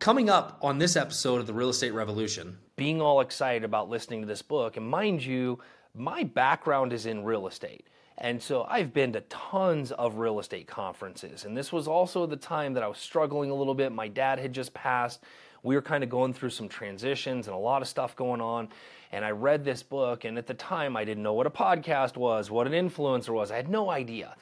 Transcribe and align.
Coming 0.00 0.30
up 0.30 0.56
on 0.62 0.78
this 0.78 0.96
episode 0.96 1.42
of 1.42 1.46
the 1.46 1.52
Real 1.52 1.68
Estate 1.68 1.92
Revolution, 1.92 2.56
being 2.74 3.02
all 3.02 3.20
excited 3.20 3.64
about 3.64 3.90
listening 3.90 4.22
to 4.22 4.26
this 4.26 4.40
book. 4.40 4.78
And 4.78 4.88
mind 4.88 5.22
you, 5.22 5.58
my 5.94 6.24
background 6.24 6.94
is 6.94 7.04
in 7.04 7.22
real 7.22 7.46
estate. 7.46 7.86
And 8.16 8.42
so 8.42 8.62
I've 8.62 8.94
been 8.94 9.12
to 9.12 9.20
tons 9.28 9.92
of 9.92 10.14
real 10.14 10.40
estate 10.40 10.66
conferences. 10.66 11.44
And 11.44 11.54
this 11.54 11.70
was 11.70 11.86
also 11.86 12.24
the 12.24 12.38
time 12.38 12.72
that 12.72 12.82
I 12.82 12.88
was 12.88 12.96
struggling 12.96 13.50
a 13.50 13.54
little 13.54 13.74
bit. 13.74 13.92
My 13.92 14.08
dad 14.08 14.38
had 14.38 14.54
just 14.54 14.72
passed. 14.72 15.22
We 15.62 15.74
were 15.74 15.82
kind 15.82 16.02
of 16.02 16.08
going 16.08 16.32
through 16.32 16.48
some 16.48 16.66
transitions 16.66 17.46
and 17.46 17.54
a 17.54 17.58
lot 17.58 17.82
of 17.82 17.88
stuff 17.88 18.16
going 18.16 18.40
on. 18.40 18.70
And 19.12 19.22
I 19.22 19.32
read 19.32 19.66
this 19.66 19.82
book. 19.82 20.24
And 20.24 20.38
at 20.38 20.46
the 20.46 20.54
time, 20.54 20.96
I 20.96 21.04
didn't 21.04 21.22
know 21.22 21.34
what 21.34 21.46
a 21.46 21.50
podcast 21.50 22.16
was, 22.16 22.50
what 22.50 22.66
an 22.66 22.72
influencer 22.72 23.34
was. 23.34 23.50
I 23.50 23.56
had 23.56 23.68
no 23.68 23.90
idea. 23.90 24.34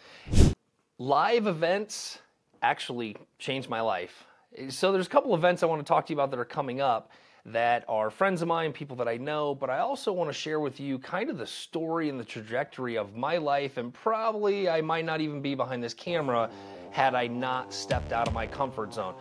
Live 0.99 1.49
events 1.49 2.21
actually 2.63 3.17
changed 3.41 3.69
my 3.69 3.81
life. 3.81 4.25
So 4.69 4.93
there's 4.93 5.07
a 5.07 5.11
couple 5.11 5.35
events 5.35 5.63
I 5.63 5.67
want 5.67 5.85
to 5.85 5.89
talk 5.89 6.07
to 6.07 6.13
you 6.13 6.17
about 6.17 6.31
that 6.31 6.39
are 6.39 6.45
coming 6.45 6.81
up 6.81 7.11
that 7.53 7.85
are 7.89 8.11
friends 8.11 8.43
of 8.43 8.49
mine, 8.49 8.73
people 8.73 8.97
that 8.97 9.09
I 9.09 9.17
know, 9.17 9.55
but 9.55 9.71
I 9.71 9.79
also 9.79 10.13
want 10.13 10.29
to 10.29 10.35
share 10.35 10.61
with 10.61 10.81
you 10.81 10.99
kind 10.99 11.31
of 11.31 11.39
the 11.39 11.47
story 11.47 12.09
and 12.09 12.21
the 12.21 12.25
trajectory 12.25 12.99
of 12.99 13.15
my 13.17 13.39
life. 13.39 13.77
And 13.77 13.93
probably 13.93 14.69
I 14.69 14.81
might 14.81 15.05
not 15.05 15.21
even 15.21 15.41
be 15.41 15.55
behind 15.55 15.83
this 15.83 15.95
camera 15.95 16.51
had 16.91 17.15
I 17.15 17.27
not 17.27 17.73
stepped 17.73 18.13
out 18.13 18.29
of 18.29 18.35
my 18.35 18.47
comfort 18.47 18.93
zone. 18.93 19.15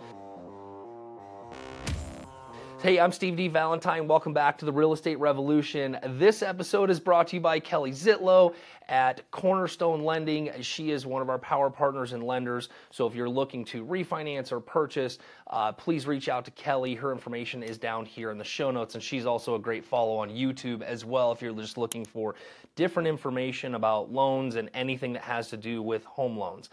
Hey, 2.80 3.00
I'm 3.00 3.12
Steve 3.12 3.36
D. 3.36 3.48
Valentine. 3.48 4.08
Welcome 4.08 4.34
back 4.34 4.56
to 4.60 4.66
the 4.66 4.72
Real 4.72 4.94
Estate 4.94 5.18
Revolution. 5.20 5.98
This 6.10 6.44
episode 6.44 6.92
is 6.92 7.00
brought 7.00 7.28
to 7.30 7.38
you 7.38 7.42
by 7.42 7.60
Kelly 7.60 7.90
Zitlow 7.90 8.54
at 8.88 9.30
Cornerstone 9.32 10.04
Lending. 10.04 10.52
She 10.62 10.92
is 10.92 11.04
one 11.04 11.24
of 11.24 11.30
our 11.30 11.40
power 11.40 11.72
partners 11.72 12.14
and 12.14 12.22
lenders. 12.22 12.70
So 12.92 13.08
if 13.08 13.16
you're 13.16 13.28
looking 13.28 13.66
to 13.66 13.84
refinance 13.84 14.52
or 14.52 14.60
purchase, 14.60 15.18
uh, 15.48 15.72
please 15.72 16.06
reach 16.06 16.30
out 16.30 16.46
to 16.46 16.52
Kelly. 16.52 16.94
Her 16.94 17.12
information 17.12 17.64
is 17.64 17.80
down 17.80 18.06
here 18.06 18.30
in 18.30 18.38
the 18.38 18.44
show 18.44 18.70
notes, 18.70 18.94
and 18.94 19.04
she's 19.04 19.26
also 19.26 19.56
a 19.56 19.60
great 19.60 19.84
follow 19.84 20.16
on 20.16 20.30
YouTube 20.30 20.84
as 20.84 21.04
well 21.04 21.32
if 21.32 21.42
you're 21.42 21.54
just 21.54 21.80
looking 21.80 22.06
for 22.06 22.36
different 22.76 23.08
information 23.08 23.74
about 23.74 24.12
loans 24.12 24.56
and 24.56 24.70
anything 24.76 25.14
that 25.14 25.24
has 25.24 25.50
to 25.50 25.58
do 25.58 25.82
with 25.82 26.06
home 26.06 26.38
loans. 26.38 26.70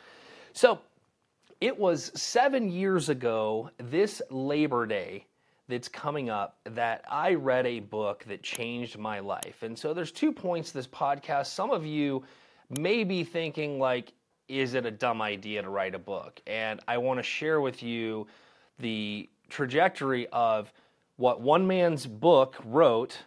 So 0.53 0.81
it 1.63 1.79
was 1.79 2.13
seven 2.15 2.71
years 2.71 3.09
ago, 3.09 3.71
this 3.79 4.21
Labor 4.29 4.85
Day 4.85 5.25
that's 5.69 5.89
coming 5.89 6.29
up 6.31 6.59
that 6.65 7.05
I 7.11 7.35
read 7.35 7.67
a 7.67 7.81
book 7.81 8.25
that 8.29 8.43
changed 8.43 8.99
my 8.99 9.21
life. 9.21 9.63
And 9.63 9.79
so 9.79 9.95
there's 9.95 10.13
two 10.13 10.33
points 10.33 10.71
this 10.73 10.87
podcast. 10.87 11.47
Some 11.47 11.71
of 11.71 11.87
you 11.87 12.23
may 12.79 13.05
be 13.05 13.25
thinking 13.25 13.79
like 13.79 14.13
is 14.47 14.75
it 14.75 14.85
a 14.85 14.91
dumb 14.91 15.23
idea 15.23 15.63
to 15.63 15.71
write 15.71 15.95
a 15.95 15.99
book? 15.99 16.41
And 16.47 16.81
I 16.87 16.99
want 16.99 17.19
to 17.19 17.23
share 17.23 17.63
with 17.63 17.83
you 17.83 18.27
the 18.79 19.29
trajectory 19.49 20.27
of 20.29 20.71
what 21.17 21.41
one 21.41 21.67
man's 21.67 22.07
book 22.07 22.57
wrote 22.65 23.19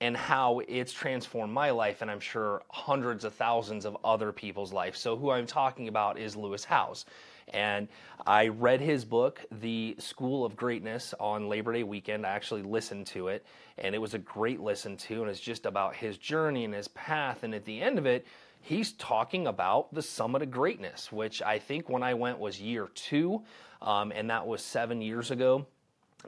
and 0.00 0.16
how 0.16 0.60
it's 0.66 0.92
transformed 0.92 1.52
my 1.52 1.70
life 1.70 2.02
and 2.02 2.10
I'm 2.10 2.20
sure 2.20 2.62
hundreds 2.70 3.24
of 3.24 3.32
thousands 3.34 3.84
of 3.84 3.96
other 4.04 4.32
people's 4.32 4.72
life. 4.72 4.96
So 4.96 5.16
who 5.16 5.30
I'm 5.30 5.46
talking 5.46 5.88
about 5.88 6.18
is 6.18 6.36
Lewis 6.36 6.64
Howes. 6.64 7.06
And 7.52 7.88
I 8.26 8.48
read 8.48 8.80
his 8.80 9.04
book, 9.04 9.44
The 9.60 9.96
School 9.98 10.44
of 10.44 10.56
Greatness, 10.56 11.14
on 11.20 11.48
Labor 11.48 11.72
Day 11.72 11.82
weekend. 11.82 12.26
I 12.26 12.30
actually 12.30 12.62
listened 12.62 13.06
to 13.08 13.28
it, 13.28 13.44
and 13.78 13.94
it 13.94 13.98
was 13.98 14.14
a 14.14 14.18
great 14.18 14.60
listen 14.60 14.96
to. 14.96 15.22
And 15.22 15.30
it's 15.30 15.40
just 15.40 15.66
about 15.66 15.94
his 15.94 16.16
journey 16.18 16.64
and 16.64 16.72
his 16.72 16.88
path. 16.88 17.42
And 17.42 17.54
at 17.54 17.64
the 17.64 17.80
end 17.80 17.98
of 17.98 18.06
it, 18.06 18.26
he's 18.60 18.92
talking 18.92 19.46
about 19.46 19.92
the 19.92 20.02
summit 20.02 20.42
of 20.42 20.50
greatness, 20.50 21.12
which 21.12 21.42
I 21.42 21.58
think 21.58 21.88
when 21.88 22.02
I 22.02 22.14
went 22.14 22.38
was 22.38 22.60
year 22.60 22.88
two, 22.94 23.42
um, 23.82 24.12
and 24.12 24.30
that 24.30 24.46
was 24.46 24.62
seven 24.62 25.02
years 25.02 25.30
ago. 25.30 25.66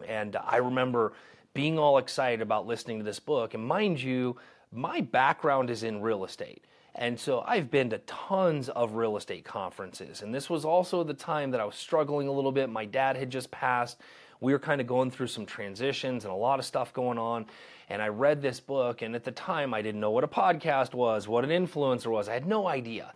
And 0.06 0.36
I 0.36 0.56
remember 0.56 1.12
being 1.54 1.78
all 1.78 1.98
excited 1.98 2.42
about 2.42 2.66
listening 2.66 2.98
to 2.98 3.04
this 3.04 3.20
book. 3.20 3.54
And 3.54 3.64
mind 3.64 4.02
you, 4.02 4.36
my 4.72 5.00
background 5.00 5.70
is 5.70 5.84
in 5.84 6.02
real 6.02 6.24
estate. 6.24 6.64
And 6.96 7.18
so 7.18 7.42
I've 7.46 7.70
been 7.70 7.90
to 7.90 7.98
tons 7.98 8.68
of 8.68 8.94
real 8.94 9.16
estate 9.16 9.44
conferences. 9.44 10.22
And 10.22 10.32
this 10.32 10.48
was 10.48 10.64
also 10.64 11.02
the 11.02 11.14
time 11.14 11.50
that 11.50 11.60
I 11.60 11.64
was 11.64 11.74
struggling 11.74 12.28
a 12.28 12.32
little 12.32 12.52
bit. 12.52 12.70
My 12.70 12.84
dad 12.84 13.16
had 13.16 13.30
just 13.30 13.50
passed. 13.50 14.00
We 14.40 14.52
were 14.52 14.60
kind 14.60 14.80
of 14.80 14.86
going 14.86 15.10
through 15.10 15.26
some 15.26 15.44
transitions 15.44 16.24
and 16.24 16.32
a 16.32 16.36
lot 16.36 16.60
of 16.60 16.64
stuff 16.64 16.92
going 16.92 17.18
on. 17.18 17.46
And 17.88 18.00
I 18.00 18.08
read 18.08 18.40
this 18.40 18.60
book. 18.60 19.02
And 19.02 19.16
at 19.16 19.24
the 19.24 19.32
time, 19.32 19.74
I 19.74 19.82
didn't 19.82 20.00
know 20.00 20.12
what 20.12 20.22
a 20.22 20.28
podcast 20.28 20.94
was, 20.94 21.26
what 21.26 21.44
an 21.44 21.50
influencer 21.50 22.06
was. 22.06 22.28
I 22.28 22.34
had 22.34 22.46
no 22.46 22.68
idea. 22.68 23.12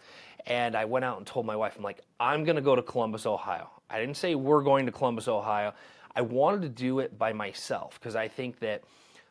And 0.47 0.75
I 0.75 0.84
went 0.84 1.05
out 1.05 1.19
and 1.19 1.27
told 1.27 1.47
my 1.47 1.56
wife, 1.56 1.75
I'm 1.77 1.84
like, 1.84 2.00
I'm 2.19 2.44
going 2.44 2.56
to 2.56 2.62
go 2.62 2.75
to 2.75 2.83
Columbus, 2.83 3.27
Ohio. 3.27 3.71
I 3.91 4.00
didn't 4.00 4.17
say 4.17 4.34
we're 4.34 4.62
going 4.62 4.87
to 4.87 4.93
Columbus, 4.93 5.28
Ohio. 5.28 5.72
I 6.17 6.22
wanted 6.22 6.62
to 6.62 6.69
do 6.69 6.99
it 6.99 7.17
by 7.17 7.33
myself 7.33 7.99
because 8.00 8.17
I 8.17 8.27
think 8.27 8.59
that 8.59 8.83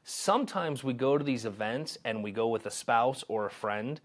sometimes 0.03 0.85
we 0.85 0.93
go 0.93 1.17
to 1.17 1.23
these 1.23 1.45
events 1.45 1.97
and 2.05 2.23
we 2.23 2.31
go 2.31 2.47
with 2.47 2.65
a 2.65 2.71
spouse 2.71 3.25
or 3.27 3.47
a 3.47 3.51
friend 3.51 3.99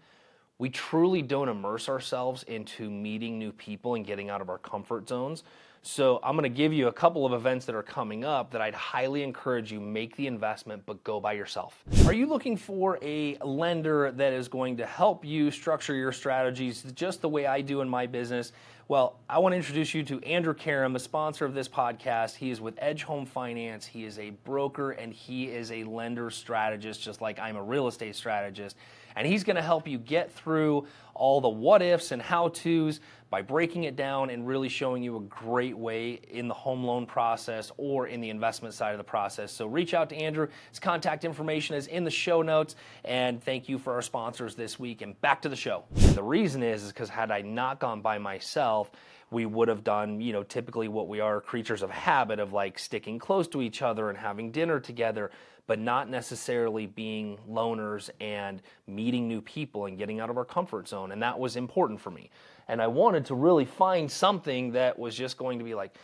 we 0.63 0.69
truly 0.69 1.21
don't 1.21 1.49
immerse 1.49 1.89
ourselves 1.89 2.43
into 2.43 2.89
meeting 2.89 3.37
new 3.37 3.51
people 3.51 3.95
and 3.95 4.05
getting 4.05 4.29
out 4.29 4.39
of 4.39 4.47
our 4.47 4.59
comfort 4.59 5.09
zones. 5.09 5.43
So 5.81 6.21
I'm 6.23 6.37
going 6.37 6.49
to 6.49 6.57
give 6.57 6.71
you 6.71 6.87
a 6.87 6.91
couple 6.93 7.25
of 7.25 7.33
events 7.33 7.65
that 7.65 7.75
are 7.75 7.83
coming 7.83 8.23
up 8.23 8.49
that 8.51 8.61
I'd 8.61 8.73
highly 8.73 9.23
encourage 9.23 9.73
you 9.73 9.81
make 9.81 10.15
the 10.15 10.25
investment 10.25 10.81
but 10.85 11.03
go 11.03 11.19
by 11.19 11.33
yourself. 11.33 11.83
Are 12.05 12.13
you 12.13 12.27
looking 12.27 12.55
for 12.55 12.97
a 13.01 13.35
lender 13.43 14.13
that 14.13 14.31
is 14.31 14.47
going 14.47 14.77
to 14.77 14.85
help 14.85 15.25
you 15.25 15.51
structure 15.51 15.95
your 15.95 16.13
strategies 16.13 16.83
just 16.95 17.19
the 17.19 17.27
way 17.27 17.45
I 17.45 17.59
do 17.59 17.81
in 17.81 17.89
my 17.89 18.07
business? 18.07 18.53
Well, 18.87 19.19
I 19.29 19.39
want 19.39 19.51
to 19.51 19.57
introduce 19.57 19.93
you 19.93 20.03
to 20.03 20.21
Andrew 20.21 20.53
Karam, 20.53 20.95
a 20.95 20.99
sponsor 20.99 21.43
of 21.43 21.53
this 21.53 21.67
podcast. 21.67 22.35
He 22.35 22.51
is 22.51 22.61
with 22.61 22.75
Edge 22.77 23.03
Home 23.03 23.25
Finance. 23.25 23.85
He 23.85 24.05
is 24.05 24.17
a 24.17 24.29
broker 24.45 24.91
and 24.91 25.11
he 25.11 25.49
is 25.49 25.73
a 25.73 25.83
lender 25.83 26.29
strategist 26.29 27.01
just 27.01 27.19
like 27.19 27.37
I'm 27.37 27.57
a 27.57 27.63
real 27.63 27.89
estate 27.89 28.15
strategist 28.15 28.77
and 29.15 29.27
he's 29.27 29.43
going 29.43 29.55
to 29.55 29.61
help 29.61 29.87
you 29.87 29.97
get 29.97 30.31
through 30.31 30.87
all 31.13 31.41
the 31.41 31.49
what 31.49 31.81
ifs 31.81 32.11
and 32.11 32.21
how 32.21 32.47
to's 32.49 32.99
by 33.29 33.41
breaking 33.41 33.85
it 33.85 33.95
down 33.95 34.29
and 34.29 34.47
really 34.47 34.69
showing 34.69 35.01
you 35.01 35.17
a 35.17 35.21
great 35.21 35.75
way 35.75 36.19
in 36.29 36.47
the 36.47 36.53
home 36.53 36.83
loan 36.83 37.05
process 37.05 37.71
or 37.77 38.05
in 38.05 38.21
the 38.21 38.29
investment 38.29 38.75
side 38.75 38.91
of 38.91 38.99
the 38.99 39.03
process. 39.03 39.51
So 39.51 39.65
reach 39.65 39.95
out 39.95 40.09
to 40.11 40.15
Andrew. 40.15 40.47
His 40.69 40.79
contact 40.79 41.25
information 41.25 41.75
is 41.75 41.87
in 41.87 42.03
the 42.03 42.11
show 42.11 42.43
notes. 42.43 42.75
And 43.03 43.43
thank 43.43 43.67
you 43.67 43.79
for 43.79 43.93
our 43.93 44.03
sponsors 44.03 44.53
this 44.53 44.77
week. 44.77 45.01
And 45.01 45.19
back 45.21 45.41
to 45.41 45.49
the 45.49 45.55
show. 45.55 45.83
The 45.93 46.21
reason 46.21 46.61
is 46.61 46.87
because 46.87 47.09
had 47.09 47.31
I 47.31 47.41
not 47.41 47.79
gone 47.79 48.01
by 48.01 48.19
myself, 48.19 48.91
we 49.31 49.47
would 49.47 49.67
have 49.67 49.83
done, 49.83 50.21
you 50.21 50.31
know, 50.31 50.43
typically 50.43 50.87
what 50.87 51.07
we 51.07 51.19
are 51.19 51.41
creatures 51.41 51.81
of 51.81 51.89
habit 51.89 52.39
of 52.39 52.53
like 52.53 52.77
sticking 52.77 53.17
close 53.17 53.47
to 53.47 53.63
each 53.63 53.81
other 53.81 54.09
and 54.09 54.17
having 54.17 54.51
dinner 54.51 54.79
together 54.79 55.31
but 55.67 55.79
not 55.79 56.09
necessarily 56.09 56.85
being 56.85 57.37
loners 57.49 58.09
and 58.19 58.61
meeting 58.87 59.27
new 59.27 59.41
people 59.41 59.85
and 59.85 59.97
getting 59.97 60.19
out 60.19 60.29
of 60.29 60.37
our 60.37 60.45
comfort 60.45 60.87
zone. 60.87 61.11
And 61.11 61.21
that 61.21 61.39
was 61.39 61.55
important 61.55 61.99
for 61.99 62.11
me. 62.11 62.29
And 62.67 62.81
I 62.81 62.87
wanted 62.87 63.25
to 63.25 63.35
really 63.35 63.65
find 63.65 64.11
something 64.11 64.71
that 64.73 64.97
was 64.97 65.15
just 65.15 65.37
going 65.37 65.59
to 65.59 65.65
be 65.65 65.73
like, 65.73 65.95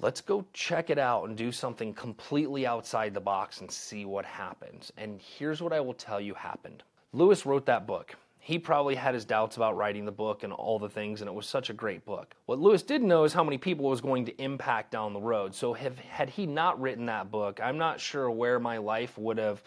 let's 0.00 0.20
go 0.20 0.44
check 0.52 0.90
it 0.90 0.98
out 0.98 1.28
and 1.28 1.36
do 1.36 1.52
something 1.52 1.94
completely 1.94 2.66
outside 2.66 3.14
the 3.14 3.20
box 3.20 3.60
and 3.60 3.70
see 3.70 4.04
what 4.04 4.24
happens. 4.24 4.92
And 4.96 5.20
here's 5.20 5.62
what 5.62 5.72
I 5.72 5.80
will 5.80 5.94
tell 5.94 6.20
you 6.20 6.34
happened 6.34 6.82
Lewis 7.12 7.44
wrote 7.44 7.66
that 7.66 7.86
book 7.86 8.16
he 8.44 8.58
probably 8.58 8.96
had 8.96 9.14
his 9.14 9.24
doubts 9.24 9.56
about 9.56 9.76
writing 9.76 10.04
the 10.04 10.10
book 10.10 10.42
and 10.42 10.52
all 10.52 10.76
the 10.76 10.88
things, 10.88 11.20
and 11.20 11.28
it 11.28 11.32
was 11.32 11.46
such 11.46 11.70
a 11.70 11.72
great 11.72 12.04
book. 12.04 12.34
What 12.46 12.58
Lewis 12.58 12.82
didn't 12.82 13.06
know 13.06 13.22
is 13.22 13.32
how 13.32 13.44
many 13.44 13.56
people 13.56 13.86
it 13.86 13.90
was 13.90 14.00
going 14.00 14.24
to 14.24 14.42
impact 14.42 14.90
down 14.90 15.12
the 15.12 15.20
road. 15.20 15.54
So, 15.54 15.72
have, 15.74 15.96
had 16.00 16.28
he 16.28 16.44
not 16.44 16.80
written 16.80 17.06
that 17.06 17.30
book, 17.30 17.60
I'm 17.62 17.78
not 17.78 18.00
sure 18.00 18.28
where 18.32 18.58
my 18.58 18.78
life 18.78 19.16
would 19.16 19.38
have, 19.38 19.62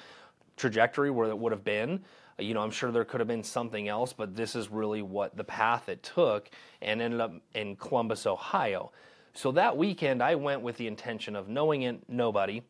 trajectory 0.57 1.09
where 1.09 1.29
it 1.29 1.37
would 1.37 1.53
have 1.53 1.63
been. 1.63 2.03
You 2.37 2.53
know, 2.53 2.59
I'm 2.59 2.69
sure 2.69 2.91
there 2.91 3.05
could 3.05 3.21
have 3.21 3.29
been 3.29 3.43
something 3.43 3.87
else, 3.87 4.11
but 4.11 4.35
this 4.35 4.57
is 4.57 4.69
really 4.69 5.01
what 5.01 5.37
the 5.37 5.45
path 5.45 5.87
it 5.87 6.03
took 6.03 6.49
and 6.81 7.01
ended 7.01 7.21
up 7.21 7.31
in 7.53 7.77
Columbus, 7.77 8.25
Ohio. 8.25 8.91
So 9.31 9.53
that 9.53 9.77
weekend, 9.77 10.21
I 10.21 10.35
went 10.35 10.63
with 10.63 10.75
the 10.75 10.87
intention 10.87 11.37
of 11.37 11.47
knowing 11.47 11.83
it, 11.83 12.09
nobody, 12.09 12.61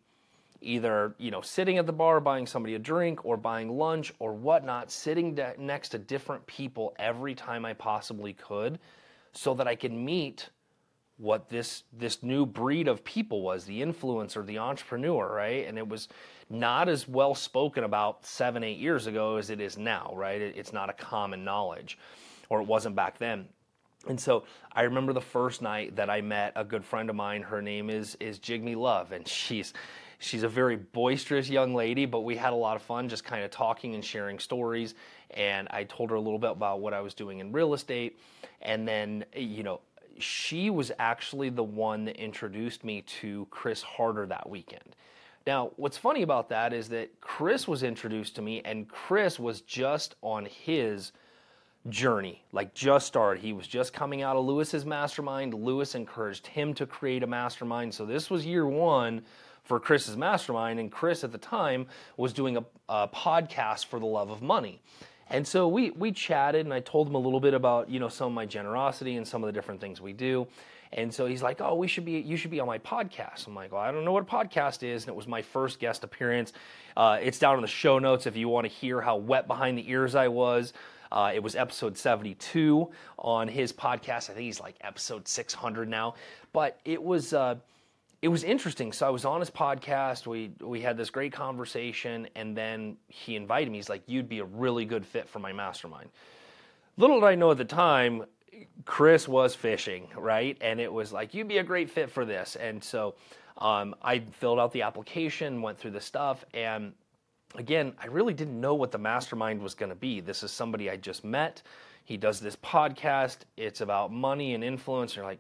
either 0.66 1.16
you 1.18 1.32
know 1.32 1.42
sitting 1.42 1.78
at 1.78 1.86
the 1.86 1.94
bar 1.94 2.20
buying 2.20 2.48
somebody 2.48 2.76
a 2.76 2.80
drink 2.80 3.24
or 3.26 3.38
buying 3.38 3.78
lunch 3.78 4.14
or 4.20 4.34
whatnot 4.34 4.92
sitting 4.92 5.36
de- 5.36 5.54
next 5.58 5.90
to 5.90 5.98
different 5.98 6.46
people 6.48 6.96
every 7.00 7.36
time 7.36 7.66
i 7.66 7.74
possibly 7.74 8.34
could 8.34 8.80
so 9.34 9.54
that 9.54 9.68
i 9.68 9.76
could 9.76 9.94
meet 9.94 10.50
what 11.18 11.50
this 11.50 11.84
this 11.94 12.24
new 12.24 12.46
breed 12.46 12.88
of 12.88 13.04
people 13.04 13.42
was 13.42 13.64
the 13.66 13.82
influencer 13.82 14.46
the 14.46 14.58
entrepreneur 14.58 15.34
right? 15.34 15.66
And 15.68 15.78
it 15.78 15.88
was 15.88 16.10
not 16.50 16.90
as 16.90 17.08
well 17.08 17.34
spoken 17.34 17.84
about 17.84 18.26
seven 18.26 18.64
eight 18.64 18.78
years 18.78 19.08
ago 19.08 19.38
as 19.38 19.50
it 19.50 19.62
is 19.62 19.78
now 19.78 20.12
right? 20.16 20.42
It, 20.42 20.56
it's 20.58 20.74
not 20.74 20.90
a 20.90 20.94
common 20.94 21.44
knowledge 21.44 21.98
or 22.50 22.60
it 22.62 22.68
wasn't 22.68 22.96
back 22.96 23.18
then 23.18 23.48
and 24.08 24.20
so 24.20 24.44
I 24.72 24.84
remember 24.84 25.14
the 25.14 25.22
first 25.22 25.62
night 25.62 25.96
that 25.96 26.10
I 26.10 26.22
met 26.22 26.54
a 26.56 26.64
good 26.64 26.84
friend 26.84 27.10
of 27.10 27.16
mine. 27.16 27.42
Her 27.42 27.62
name 27.62 27.90
is 27.90 28.16
is 28.20 28.40
Jigme 28.40 28.76
Love, 28.76 29.12
and 29.12 29.28
she's 29.28 29.74
She's 30.20 30.44
a 30.44 30.50
very 30.50 30.78
boisterous 30.78 31.50
young 31.50 31.74
lady, 31.74 32.06
but 32.06 32.22
we 32.22 32.36
had 32.36 32.54
a 32.54 32.56
lot 32.56 32.76
of 32.76 32.82
fun 32.82 33.10
just 33.10 33.24
kind 33.24 33.44
of 33.44 33.52
talking 33.52 33.96
and 33.96 34.04
sharing 34.04 34.40
stories. 34.40 34.96
And 35.32 35.68
I 35.72 35.84
told 35.84 36.10
her 36.10 36.16
a 36.16 36.22
little 36.22 36.40
bit 36.40 36.52
about 36.52 36.80
what 36.80 36.94
I 36.94 37.02
was 37.02 37.14
doing 37.14 37.40
in 37.40 37.52
real 37.52 37.74
estate. 37.74 38.18
And 38.62 38.88
then, 38.88 39.26
you 39.36 39.64
know, 39.64 39.82
she 40.18 40.70
was 40.70 40.92
actually 41.00 41.50
the 41.50 41.64
one 41.64 42.06
that 42.06 42.16
introduced 42.16 42.84
me 42.84 43.02
to 43.22 43.48
Chris 43.50 43.82
Harder 43.82 44.26
that 44.28 44.50
weekend. 44.50 44.96
Now, 45.46 45.72
what's 45.76 45.98
funny 45.98 46.24
about 46.24 46.50
that 46.50 46.74
is 46.74 46.90
that 46.90 47.22
Chris 47.22 47.68
was 47.68 47.84
introduced 47.84 48.36
to 48.38 48.42
me, 48.42 48.62
and 48.66 48.90
Chris 48.90 49.38
was 49.38 49.62
just 49.62 50.16
on 50.24 50.46
his 50.46 51.12
journey, 51.90 52.44
like 52.52 52.74
just 52.74 53.08
started. 53.08 53.42
He 53.42 53.54
was 53.54 53.68
just 53.68 53.94
coming 53.94 54.22
out 54.22 54.36
of 54.36 54.46
Lewis's 54.46 54.86
mastermind. 54.86 55.54
Lewis 55.54 55.96
encouraged 55.96 56.48
him 56.48 56.74
to 56.76 56.86
create 56.86 57.24
a 57.24 57.28
mastermind. 57.28 57.94
So 57.94 58.06
this 58.06 58.30
was 58.30 58.46
year 58.46 58.66
one 58.66 59.22
for 59.64 59.80
Chris's 59.80 60.18
mastermind, 60.18 60.80
and 60.80 60.92
Chris 60.92 61.24
at 61.24 61.32
the 61.32 61.38
time 61.38 61.88
was 62.18 62.34
doing 62.34 62.58
a, 62.58 62.66
a 62.90 63.08
podcast 63.08 63.86
for 63.86 64.00
the 64.00 64.06
love 64.06 64.30
of 64.30 64.42
money. 64.42 64.82
And 65.30 65.48
so 65.48 65.68
we 65.68 65.92
we 65.92 66.12
chatted, 66.12 66.66
and 66.66 66.74
I 66.74 66.80
told 66.80 67.08
him 67.08 67.16
a 67.16 67.20
little 67.20 67.40
bit 67.40 67.54
about 67.54 67.90
you 67.90 68.00
know 68.00 68.10
some 68.10 68.28
of 68.28 68.34
my 68.34 68.46
generosity 68.46 69.16
and 69.16 69.28
some 69.28 69.44
of 69.44 69.48
the 69.48 69.54
different 69.54 69.82
things 69.82 70.02
we 70.02 70.14
do. 70.14 70.48
And 70.94 71.14
so 71.14 71.26
he's 71.26 71.42
like, 71.42 71.62
"Oh, 71.62 71.76
we 71.76 71.88
should 71.88 72.06
be 72.06 72.14
you 72.14 72.38
should 72.38 72.52
be 72.52 72.60
on 72.60 72.68
my 72.68 72.78
podcast." 72.78 73.48
I'm 73.48 73.56
like, 73.56 73.72
"Well, 73.72 73.82
I 73.82 73.92
don't 73.92 74.06
know 74.06 74.12
what 74.12 74.24
a 74.24 74.26
podcast 74.26 74.84
is," 74.84 75.04
and 75.04 75.10
it 75.10 75.16
was 75.16 75.28
my 75.28 75.42
first 75.42 75.80
guest 75.80 76.04
appearance. 76.04 76.54
Uh, 76.96 77.18
it's 77.22 77.40
down 77.40 77.56
in 77.56 77.62
the 77.62 77.68
show 77.68 77.98
notes 77.98 78.28
if 78.28 78.38
you 78.38 78.50
want 78.50 78.66
to 78.66 78.72
hear 78.72 79.02
how 79.02 79.18
wet 79.18 79.48
behind 79.48 79.78
the 79.78 79.90
ears 79.90 80.14
I 80.14 80.28
was. 80.28 80.74
Uh, 81.12 81.32
it 81.34 81.42
was 81.42 81.56
episode 81.56 81.98
72 81.98 82.90
on 83.18 83.48
his 83.48 83.72
podcast. 83.72 84.30
I 84.30 84.34
think 84.34 84.46
he's 84.46 84.60
like 84.60 84.76
episode 84.82 85.28
600 85.28 85.88
now, 85.88 86.16
but 86.54 86.80
it 86.86 87.02
was. 87.02 87.34
Uh, 87.34 87.56
it 88.22 88.30
was 88.30 88.44
interesting. 88.44 88.92
So 88.92 89.06
I 89.06 89.10
was 89.12 89.24
on 89.24 89.40
his 89.40 89.52
podcast. 89.52 90.26
We 90.26 90.52
we 90.60 90.82
had 90.82 90.98
this 90.98 91.12
great 91.12 91.32
conversation, 91.32 92.28
and 92.36 92.58
then 92.58 92.98
he 93.08 93.36
invited 93.36 93.70
me. 93.70 93.78
He's 93.78 93.90
like, 93.90 94.02
"You'd 94.08 94.28
be 94.28 94.40
a 94.40 94.46
really 94.46 94.84
good 94.86 95.06
fit 95.06 95.30
for 95.30 95.38
my 95.38 95.54
mastermind." 95.54 96.10
Little 96.98 97.20
did 97.20 97.28
I 97.28 97.36
know 97.36 97.52
at 97.52 97.58
the 97.58 97.66
time, 97.66 98.26
Chris 98.86 99.28
was 99.28 99.54
fishing, 99.54 100.08
right? 100.16 100.58
And 100.62 100.80
it 100.80 100.92
was 100.92 101.14
like, 101.14 101.36
"You'd 101.36 101.48
be 101.48 101.60
a 101.60 101.64
great 101.64 101.90
fit 101.90 102.10
for 102.10 102.26
this." 102.26 102.56
And 102.56 102.84
so 102.84 103.14
um, 103.60 103.96
I 104.02 104.20
filled 104.20 104.60
out 104.60 104.72
the 104.72 104.82
application, 104.82 105.62
went 105.62 105.78
through 105.78 105.92
the 105.92 106.02
stuff, 106.02 106.44
and 106.54 106.94
again, 107.58 107.94
I 108.02 108.08
really 108.08 108.34
didn't 108.34 108.60
know 108.60 108.76
what 108.76 108.92
the 108.92 108.98
mastermind 108.98 109.62
was 109.62 109.74
going 109.74 109.90
to 109.90 109.96
be. 109.96 110.20
This 110.20 110.44
is 110.44 110.52
somebody 110.52 110.90
I 110.90 110.98
just 110.98 111.24
met. 111.24 111.62
He 112.04 112.18
does 112.18 112.40
this 112.40 112.56
podcast. 112.56 113.38
It's 113.58 113.82
about 113.82 114.12
money 114.12 114.54
and 114.54 114.64
influence. 114.64 115.12
And 115.12 115.18
you're 115.18 115.26
like 115.26 115.40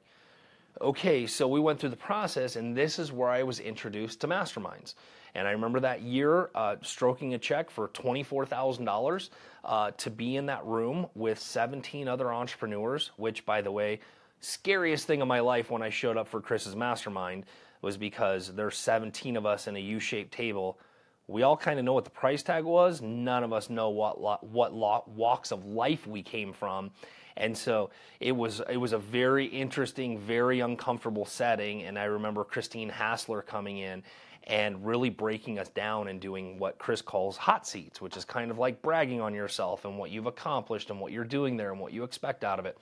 okay, 0.81 1.25
so 1.25 1.47
we 1.47 1.59
went 1.59 1.79
through 1.79 1.89
the 1.89 1.95
process, 1.95 2.55
and 2.55 2.75
this 2.75 2.99
is 2.99 3.11
where 3.11 3.29
I 3.29 3.43
was 3.43 3.59
introduced 3.59 4.21
to 4.21 4.27
masterminds. 4.27 4.95
And 5.33 5.47
I 5.47 5.51
remember 5.51 5.79
that 5.81 6.01
year 6.01 6.49
uh, 6.55 6.77
stroking 6.81 7.33
a 7.33 7.37
check 7.37 7.69
for 7.69 7.89
$24,000 7.89 9.29
uh, 9.65 9.91
to 9.91 10.09
be 10.09 10.37
in 10.37 10.45
that 10.45 10.65
room 10.65 11.07
with 11.13 11.39
17 11.39 12.07
other 12.07 12.33
entrepreneurs, 12.33 13.11
which, 13.17 13.45
by 13.45 13.61
the 13.61 13.71
way, 13.71 13.99
scariest 14.39 15.07
thing 15.07 15.21
of 15.21 15.27
my 15.27 15.41
life 15.41 15.69
when 15.69 15.81
I 15.81 15.89
showed 15.89 16.17
up 16.17 16.27
for 16.27 16.39
Chris's 16.39 16.75
mastermind 16.75 17.45
was 17.81 17.97
because 17.97 18.53
there's 18.53 18.77
17 18.77 19.35
of 19.35 19.45
us 19.45 19.67
in 19.67 19.75
a 19.75 19.79
U-shaped 19.79 20.31
table. 20.31 20.79
We 21.27 21.41
all 21.43 21.57
kind 21.57 21.79
of 21.79 21.85
know 21.85 21.93
what 21.93 22.03
the 22.03 22.11
price 22.11 22.43
tag 22.43 22.63
was. 22.63 23.01
None 23.01 23.43
of 23.43 23.51
us 23.51 23.69
know 23.69 23.89
what 23.89 24.19
what 24.43 24.73
walks 25.07 25.51
of 25.51 25.65
life 25.65 26.05
we 26.05 26.21
came 26.21 26.53
from, 26.53 26.91
and 27.35 27.57
so 27.57 27.89
it 28.19 28.33
was 28.33 28.61
it 28.69 28.77
was 28.77 28.93
a 28.93 28.97
very 28.97 29.45
interesting, 29.45 30.19
very 30.19 30.59
uncomfortable 30.59 31.25
setting. 31.25 31.83
And 31.83 31.97
I 31.97 32.05
remember 32.05 32.43
Christine 32.43 32.89
Hassler 32.89 33.41
coming 33.41 33.79
in 33.79 34.03
and 34.47 34.85
really 34.85 35.09
breaking 35.09 35.57
us 35.57 35.69
down 35.69 36.07
and 36.07 36.19
doing 36.19 36.59
what 36.59 36.77
Chris 36.77 37.01
calls 37.01 37.35
hot 37.35 37.67
seats, 37.67 37.99
which 37.99 38.15
is 38.15 38.23
kind 38.23 38.51
of 38.51 38.59
like 38.59 38.81
bragging 38.81 39.19
on 39.19 39.33
yourself 39.33 39.85
and 39.85 39.97
what 39.97 40.11
you've 40.11 40.27
accomplished 40.27 40.91
and 40.91 40.99
what 40.99 41.11
you're 41.11 41.23
doing 41.23 41.57
there 41.57 41.71
and 41.71 41.79
what 41.79 41.91
you 41.91 42.03
expect 42.03 42.43
out 42.43 42.59
of 42.59 42.65
it. 42.65 42.77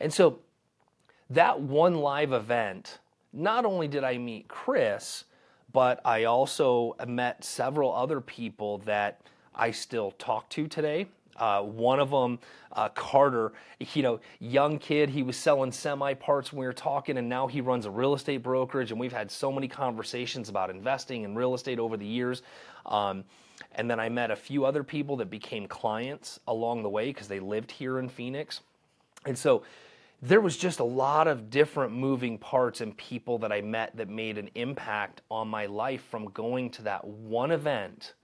And 0.00 0.12
so 0.12 0.40
that 1.30 1.60
one 1.60 1.94
live 1.94 2.32
event, 2.32 2.98
not 3.32 3.64
only 3.64 3.86
did 3.86 4.02
I 4.02 4.18
meet 4.18 4.48
Chris, 4.48 5.24
but 5.72 6.00
I 6.04 6.24
also 6.24 6.96
met 7.06 7.44
several 7.44 7.94
other 7.94 8.20
people 8.20 8.78
that 8.78 9.20
I 9.54 9.70
still 9.70 10.12
talk 10.12 10.48
to 10.50 10.66
today 10.66 11.06
uh, 11.38 11.62
one 11.62 12.00
of 12.00 12.10
them, 12.10 12.38
uh, 12.72 12.88
Carter, 12.90 13.52
you 13.94 14.02
know, 14.02 14.20
young 14.40 14.78
kid, 14.78 15.08
he 15.08 15.22
was 15.22 15.36
selling 15.36 15.72
semi 15.72 16.14
parts 16.14 16.52
when 16.52 16.60
we 16.60 16.66
were 16.66 16.72
talking, 16.72 17.16
and 17.18 17.28
now 17.28 17.46
he 17.46 17.60
runs 17.60 17.86
a 17.86 17.90
real 17.90 18.14
estate 18.14 18.42
brokerage. 18.42 18.90
And 18.90 19.00
we've 19.00 19.12
had 19.12 19.30
so 19.30 19.52
many 19.52 19.68
conversations 19.68 20.48
about 20.48 20.70
investing 20.70 21.22
in 21.22 21.34
real 21.34 21.54
estate 21.54 21.78
over 21.78 21.96
the 21.96 22.06
years. 22.06 22.42
Um, 22.86 23.24
and 23.72 23.90
then 23.90 24.00
I 24.00 24.08
met 24.08 24.30
a 24.30 24.36
few 24.36 24.64
other 24.64 24.82
people 24.82 25.16
that 25.16 25.30
became 25.30 25.66
clients 25.66 26.40
along 26.48 26.82
the 26.82 26.88
way 26.88 27.06
because 27.06 27.28
they 27.28 27.40
lived 27.40 27.70
here 27.70 27.98
in 27.98 28.08
Phoenix. 28.08 28.60
And 29.24 29.36
so 29.36 29.62
there 30.20 30.40
was 30.40 30.56
just 30.56 30.80
a 30.80 30.84
lot 30.84 31.28
of 31.28 31.48
different 31.48 31.92
moving 31.92 32.38
parts 32.38 32.80
and 32.80 32.96
people 32.96 33.38
that 33.38 33.52
I 33.52 33.60
met 33.60 33.96
that 33.96 34.08
made 34.08 34.36
an 34.36 34.50
impact 34.54 35.22
on 35.30 35.48
my 35.48 35.66
life 35.66 36.02
from 36.10 36.30
going 36.30 36.70
to 36.70 36.82
that 36.82 37.04
one 37.04 37.52
event 37.52 38.14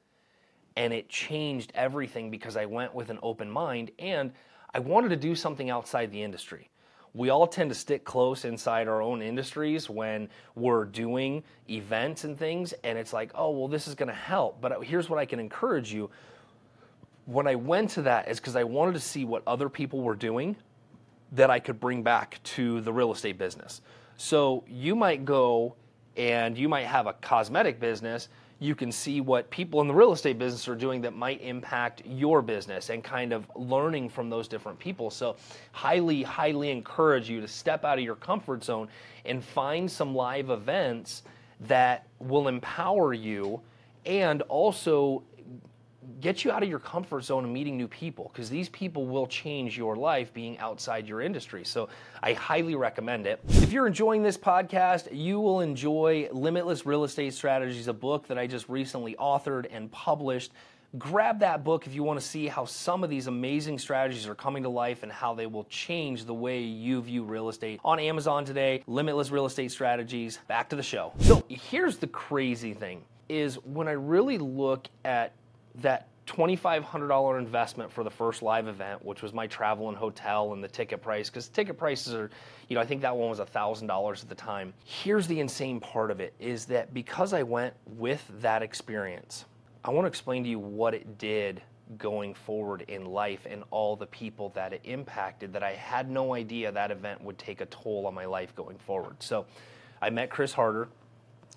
and 0.76 0.92
it 0.92 1.08
changed 1.08 1.72
everything 1.74 2.30
because 2.30 2.56
I 2.56 2.66
went 2.66 2.94
with 2.94 3.10
an 3.10 3.18
open 3.22 3.48
mind 3.48 3.92
and 3.98 4.32
I 4.72 4.80
wanted 4.80 5.10
to 5.10 5.16
do 5.16 5.36
something 5.36 5.70
outside 5.70 6.10
the 6.10 6.22
industry. 6.22 6.68
We 7.14 7.30
all 7.30 7.46
tend 7.46 7.70
to 7.70 7.76
stick 7.76 8.04
close 8.04 8.44
inside 8.44 8.88
our 8.88 9.00
own 9.00 9.22
industries 9.22 9.88
when 9.88 10.28
we're 10.56 10.84
doing 10.84 11.44
events 11.70 12.24
and 12.24 12.36
things, 12.36 12.74
and 12.82 12.98
it's 12.98 13.12
like, 13.12 13.30
oh, 13.36 13.50
well, 13.50 13.68
this 13.68 13.86
is 13.86 13.94
going 13.94 14.08
to 14.08 14.14
help. 14.14 14.60
But 14.60 14.82
here's 14.82 15.08
what 15.08 15.20
I 15.20 15.24
can 15.24 15.38
encourage 15.38 15.92
you. 15.92 16.10
When 17.26 17.46
I 17.46 17.54
went 17.54 17.90
to 17.90 18.02
that, 18.02 18.26
is 18.26 18.40
because 18.40 18.56
I 18.56 18.64
wanted 18.64 18.94
to 18.94 19.00
see 19.00 19.24
what 19.24 19.44
other 19.46 19.68
people 19.68 20.00
were 20.00 20.16
doing 20.16 20.56
that 21.34 21.50
I 21.50 21.58
could 21.58 21.80
bring 21.80 22.02
back 22.02 22.40
to 22.44 22.80
the 22.80 22.92
real 22.92 23.12
estate 23.12 23.38
business. 23.38 23.80
So 24.16 24.64
you 24.68 24.94
might 24.94 25.24
go 25.24 25.74
and 26.16 26.56
you 26.56 26.68
might 26.68 26.86
have 26.86 27.06
a 27.06 27.12
cosmetic 27.14 27.80
business 27.80 28.28
you 28.64 28.74
can 28.74 28.92
see 28.92 29.20
what 29.20 29.50
people 29.50 29.80
in 29.80 29.88
the 29.88 29.94
real 29.94 30.12
estate 30.12 30.38
business 30.38 30.68
are 30.68 30.74
doing 30.74 31.00
that 31.02 31.14
might 31.14 31.40
impact 31.42 32.02
your 32.06 32.40
business 32.40 32.90
and 32.90 33.02
kind 33.02 33.32
of 33.32 33.46
learning 33.56 34.08
from 34.08 34.30
those 34.30 34.48
different 34.48 34.78
people. 34.78 35.10
So, 35.10 35.36
highly, 35.72 36.22
highly 36.22 36.70
encourage 36.70 37.28
you 37.28 37.40
to 37.40 37.48
step 37.48 37.84
out 37.84 37.98
of 37.98 38.04
your 38.04 38.14
comfort 38.14 38.64
zone 38.64 38.88
and 39.24 39.44
find 39.44 39.90
some 39.90 40.14
live 40.14 40.50
events 40.50 41.22
that 41.60 42.06
will 42.20 42.48
empower 42.48 43.12
you 43.12 43.60
and 44.06 44.42
also 44.42 45.22
get 46.20 46.44
you 46.44 46.50
out 46.50 46.62
of 46.62 46.68
your 46.68 46.78
comfort 46.78 47.22
zone 47.22 47.44
and 47.44 47.52
meeting 47.52 47.76
new 47.76 47.88
people 47.88 48.30
because 48.32 48.48
these 48.48 48.68
people 48.68 49.06
will 49.06 49.26
change 49.26 49.76
your 49.76 49.96
life 49.96 50.32
being 50.32 50.58
outside 50.58 51.06
your 51.06 51.20
industry. 51.20 51.64
So 51.64 51.88
I 52.22 52.32
highly 52.32 52.74
recommend 52.74 53.26
it. 53.26 53.40
If 53.48 53.72
you're 53.72 53.86
enjoying 53.86 54.22
this 54.22 54.38
podcast, 54.38 55.08
you 55.12 55.40
will 55.40 55.60
enjoy 55.60 56.28
Limitless 56.32 56.86
Real 56.86 57.04
Estate 57.04 57.34
Strategies, 57.34 57.88
a 57.88 57.92
book 57.92 58.26
that 58.28 58.38
I 58.38 58.46
just 58.46 58.68
recently 58.68 59.14
authored 59.16 59.66
and 59.70 59.90
published. 59.90 60.52
Grab 60.96 61.40
that 61.40 61.64
book 61.64 61.88
if 61.88 61.94
you 61.94 62.04
want 62.04 62.20
to 62.20 62.24
see 62.24 62.46
how 62.46 62.64
some 62.64 63.02
of 63.02 63.10
these 63.10 63.26
amazing 63.26 63.80
strategies 63.80 64.28
are 64.28 64.34
coming 64.36 64.62
to 64.62 64.68
life 64.68 65.02
and 65.02 65.10
how 65.10 65.34
they 65.34 65.46
will 65.46 65.64
change 65.64 66.24
the 66.24 66.34
way 66.34 66.60
you 66.60 67.02
view 67.02 67.24
real 67.24 67.48
estate. 67.48 67.80
On 67.84 67.98
Amazon 67.98 68.44
today, 68.44 68.84
Limitless 68.86 69.32
Real 69.32 69.44
Estate 69.44 69.72
Strategies. 69.72 70.38
Back 70.46 70.68
to 70.68 70.76
the 70.76 70.84
show. 70.84 71.12
So, 71.18 71.44
here's 71.48 71.96
the 71.96 72.06
crazy 72.06 72.74
thing 72.74 73.02
is 73.28 73.56
when 73.64 73.88
I 73.88 73.92
really 73.92 74.38
look 74.38 74.88
at 75.04 75.32
that 75.76 76.08
$2,500 76.26 77.38
investment 77.38 77.92
for 77.92 78.02
the 78.02 78.10
first 78.10 78.42
live 78.42 78.66
event, 78.66 79.04
which 79.04 79.22
was 79.22 79.34
my 79.34 79.46
travel 79.46 79.88
and 79.88 79.96
hotel 79.96 80.52
and 80.54 80.64
the 80.64 80.68
ticket 80.68 81.02
price, 81.02 81.28
because 81.28 81.48
ticket 81.48 81.76
prices 81.76 82.14
are, 82.14 82.30
you 82.68 82.74
know, 82.74 82.80
I 82.80 82.86
think 82.86 83.02
that 83.02 83.14
one 83.14 83.28
was 83.28 83.40
$1,000 83.40 84.22
at 84.22 84.28
the 84.28 84.34
time. 84.34 84.72
Here's 84.84 85.26
the 85.26 85.38
insane 85.38 85.80
part 85.80 86.10
of 86.10 86.20
it 86.20 86.32
is 86.40 86.64
that 86.66 86.94
because 86.94 87.32
I 87.32 87.42
went 87.42 87.74
with 87.86 88.24
that 88.40 88.62
experience, 88.62 89.44
I 89.84 89.90
want 89.90 90.04
to 90.04 90.08
explain 90.08 90.42
to 90.44 90.48
you 90.48 90.58
what 90.58 90.94
it 90.94 91.18
did 91.18 91.60
going 91.98 92.32
forward 92.32 92.86
in 92.88 93.04
life 93.04 93.46
and 93.48 93.62
all 93.70 93.94
the 93.94 94.06
people 94.06 94.48
that 94.54 94.72
it 94.72 94.80
impacted 94.84 95.52
that 95.52 95.62
I 95.62 95.72
had 95.72 96.10
no 96.10 96.34
idea 96.34 96.72
that 96.72 96.90
event 96.90 97.22
would 97.22 97.36
take 97.36 97.60
a 97.60 97.66
toll 97.66 98.06
on 98.06 98.14
my 98.14 98.24
life 98.24 98.54
going 98.54 98.78
forward. 98.78 99.16
So 99.18 99.44
I 100.00 100.08
met 100.08 100.30
Chris 100.30 100.54
Harder, 100.54 100.88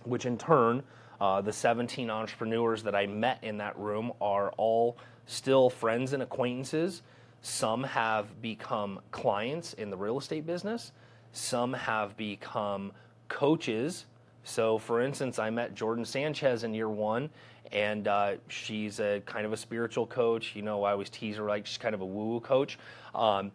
which 0.03 0.25
in 0.25 0.37
turn 0.37 0.83
uh, 1.19 1.41
the 1.41 1.53
17 1.53 2.09
entrepreneurs 2.09 2.83
that 2.83 2.95
I 2.95 3.07
met 3.07 3.43
in 3.43 3.57
that 3.57 3.77
room 3.77 4.11
are 4.21 4.51
all 4.57 4.97
still 5.25 5.69
friends 5.69 6.13
and 6.13 6.23
acquaintances. 6.23 7.01
Some 7.41 7.83
have 7.83 8.41
become 8.41 8.99
clients 9.11 9.73
in 9.73 9.89
the 9.89 9.97
real 9.97 10.17
estate 10.17 10.45
business. 10.45 10.91
Some 11.31 11.73
have 11.73 12.15
become 12.17 12.91
coaches. 13.29 14.05
So, 14.43 14.77
for 14.77 15.01
instance, 15.01 15.39
I 15.39 15.49
met 15.49 15.75
Jordan 15.75 16.05
Sanchez 16.05 16.63
in 16.63 16.73
year 16.73 16.89
one, 16.89 17.29
and 17.71 18.07
uh, 18.07 18.35
she's 18.47 18.99
a 18.99 19.21
kind 19.25 19.45
of 19.45 19.53
a 19.53 19.57
spiritual 19.57 20.07
coach. 20.07 20.55
You 20.55 20.61
know, 20.61 20.83
I 20.83 20.91
always 20.91 21.09
tease 21.09 21.37
her 21.37 21.47
like 21.47 21.65
she's 21.65 21.77
kind 21.77 21.93
of 21.93 22.01
a 22.01 22.05
woo 22.05 22.33
woo 22.33 22.39
coach. 22.39 22.79
Um, 23.13 23.51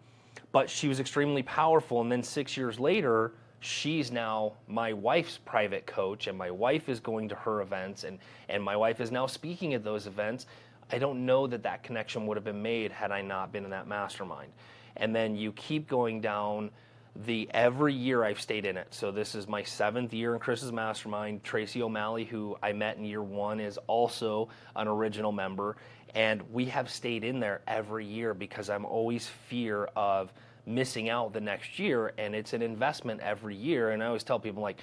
but 0.52 0.68
she 0.68 0.88
was 0.88 1.00
extremely 1.00 1.42
powerful. 1.42 2.02
And 2.02 2.12
then 2.12 2.22
six 2.22 2.56
years 2.56 2.78
later, 2.78 3.32
she's 3.62 4.10
now 4.10 4.52
my 4.66 4.92
wife's 4.92 5.38
private 5.38 5.86
coach 5.86 6.26
and 6.26 6.36
my 6.36 6.50
wife 6.50 6.88
is 6.88 7.00
going 7.00 7.28
to 7.28 7.34
her 7.34 7.62
events 7.62 8.04
and, 8.04 8.18
and 8.48 8.62
my 8.62 8.76
wife 8.76 9.00
is 9.00 9.10
now 9.10 9.26
speaking 9.26 9.72
at 9.72 9.84
those 9.84 10.06
events 10.06 10.46
i 10.90 10.98
don't 10.98 11.24
know 11.24 11.46
that 11.46 11.62
that 11.62 11.82
connection 11.82 12.26
would 12.26 12.36
have 12.36 12.44
been 12.44 12.60
made 12.60 12.90
had 12.90 13.12
i 13.12 13.22
not 13.22 13.52
been 13.52 13.64
in 13.64 13.70
that 13.70 13.86
mastermind 13.86 14.52
and 14.96 15.14
then 15.14 15.36
you 15.36 15.52
keep 15.52 15.88
going 15.88 16.20
down 16.20 16.70
the 17.14 17.48
every 17.52 17.92
year 17.92 18.24
I've 18.24 18.40
stayed 18.40 18.64
in 18.64 18.76
it. 18.76 18.88
So 18.90 19.10
this 19.10 19.34
is 19.34 19.46
my 19.46 19.62
seventh 19.62 20.14
year 20.14 20.32
in 20.32 20.40
Chris's 20.40 20.72
mastermind. 20.72 21.44
Tracy 21.44 21.82
O'Malley, 21.82 22.24
who 22.24 22.56
I 22.62 22.72
met 22.72 22.96
in 22.96 23.04
year 23.04 23.22
one, 23.22 23.60
is 23.60 23.78
also 23.86 24.48
an 24.74 24.88
original 24.88 25.30
member, 25.30 25.76
and 26.14 26.42
we 26.52 26.66
have 26.66 26.90
stayed 26.90 27.24
in 27.24 27.38
there 27.38 27.60
every 27.66 28.06
year 28.06 28.32
because 28.34 28.70
I'm 28.70 28.86
always 28.86 29.26
fear 29.26 29.84
of 29.94 30.32
missing 30.66 31.08
out 31.08 31.32
the 31.32 31.40
next 31.40 31.78
year, 31.78 32.12
and 32.18 32.34
it's 32.34 32.52
an 32.52 32.62
investment 32.62 33.20
every 33.20 33.56
year. 33.56 33.90
And 33.90 34.02
I 34.02 34.06
always 34.06 34.24
tell 34.24 34.38
people 34.38 34.62
like, 34.62 34.78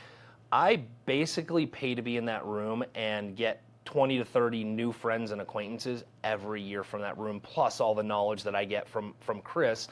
I 0.52 0.84
basically 1.06 1.66
pay 1.66 1.96
to 1.96 2.02
be 2.02 2.18
in 2.18 2.26
that 2.26 2.46
room 2.46 2.84
and 2.96 3.36
get 3.36 3.62
20 3.86 4.18
to 4.18 4.26
30 4.26 4.64
new 4.64 4.92
friends 4.92 5.32
and 5.32 5.42
acquaintances 5.42 6.04
every 6.24 6.62
year 6.62 6.84
from 6.84 7.02
that 7.02 7.18
room, 7.18 7.40
plus 7.40 7.80
all 7.80 7.96
the 7.96 8.04
knowledge 8.04 8.44
that 8.44 8.56
I 8.56 8.66
get 8.66 8.88
from 8.88 9.14
from 9.20 9.42
Chris 9.42 9.88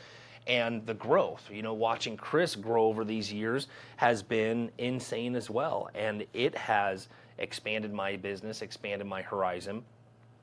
and 0.47 0.85
the 0.85 0.93
growth. 0.93 1.49
You 1.51 1.61
know, 1.61 1.73
watching 1.73 2.17
Chris 2.17 2.55
grow 2.55 2.85
over 2.85 3.03
these 3.03 3.31
years 3.31 3.67
has 3.97 4.23
been 4.23 4.71
insane 4.77 5.35
as 5.35 5.49
well. 5.49 5.89
And 5.93 6.25
it 6.33 6.55
has 6.55 7.09
expanded 7.37 7.93
my 7.93 8.15
business, 8.15 8.61
expanded 8.61 9.07
my 9.07 9.21
horizon. 9.21 9.83